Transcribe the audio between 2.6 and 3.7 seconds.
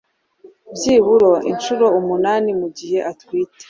gihe atwite